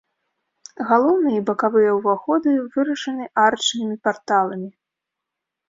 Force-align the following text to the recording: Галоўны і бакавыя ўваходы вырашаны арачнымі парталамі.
Галоўны 0.91 1.31
і 1.39 1.41
бакавыя 1.49 1.91
ўваходы 1.99 2.49
вырашаны 2.73 3.23
арачнымі 3.45 3.95
парталамі. 4.09 4.69